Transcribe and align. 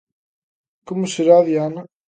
Como 0.87 1.05
será, 1.13 1.37
Diana? 1.47 1.81